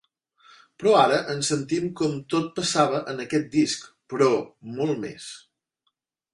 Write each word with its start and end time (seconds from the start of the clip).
Però 0.83 0.93
ara 1.01 1.19
ens 1.33 1.51
sentim 1.53 1.85
com 1.99 2.15
tot 2.35 2.49
passava 2.57 3.03
en 3.13 3.23
aquest 3.27 3.53
disc, 3.59 3.87
però 4.15 4.33
molt 4.81 5.01
més. 5.07 5.33